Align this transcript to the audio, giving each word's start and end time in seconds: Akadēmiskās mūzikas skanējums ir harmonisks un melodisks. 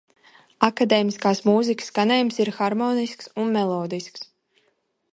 Akadēmiskās 0.67 1.41
mūzikas 1.49 1.91
skanējums 1.93 2.41
ir 2.47 2.53
harmonisks 2.57 3.33
un 3.45 3.57
melodisks. 3.59 4.29